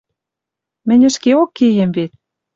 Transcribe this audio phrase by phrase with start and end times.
[0.87, 2.11] Мӹнь ӹшкеок кеем вет